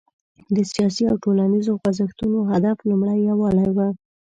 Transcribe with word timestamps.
د 0.55 0.57
سیاسي 0.71 1.03
او 1.11 1.15
ټولنیزو 1.23 1.73
خوځښتونو 1.81 2.39
هدف 2.51 2.77
لومړی 2.89 3.17
یووالی 3.29 3.69
و. 3.75 3.79